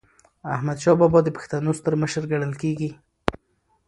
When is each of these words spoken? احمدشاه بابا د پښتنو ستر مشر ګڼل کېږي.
احمدشاه 0.55 0.95
بابا 1.01 1.19
د 1.23 1.29
پښتنو 1.37 1.71
ستر 1.79 1.93
مشر 2.01 2.23
ګڼل 2.31 2.53
کېږي. 2.61 2.91